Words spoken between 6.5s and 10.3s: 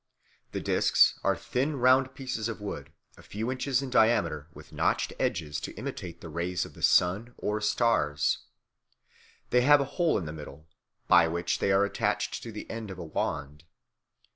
of the sun or stars. They have a hole in